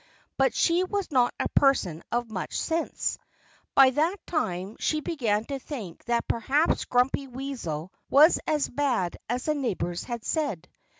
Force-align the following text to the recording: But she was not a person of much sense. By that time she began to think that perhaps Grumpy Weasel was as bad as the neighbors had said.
But 0.35 0.55
she 0.55 0.83
was 0.83 1.11
not 1.11 1.31
a 1.39 1.47
person 1.49 2.01
of 2.11 2.31
much 2.31 2.59
sense. 2.59 3.19
By 3.75 3.91
that 3.91 4.15
time 4.25 4.77
she 4.79 4.99
began 4.99 5.45
to 5.45 5.59
think 5.59 6.05
that 6.05 6.27
perhaps 6.27 6.85
Grumpy 6.85 7.27
Weasel 7.27 7.91
was 8.09 8.39
as 8.47 8.67
bad 8.67 9.17
as 9.29 9.45
the 9.45 9.53
neighbors 9.53 10.03
had 10.05 10.25
said. 10.25 10.67